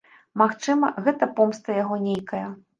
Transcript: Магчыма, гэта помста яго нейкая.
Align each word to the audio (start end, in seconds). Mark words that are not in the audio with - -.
Магчыма, 0.41 0.89
гэта 1.09 1.29
помста 1.37 1.79
яго 1.83 2.01
нейкая. 2.11 2.45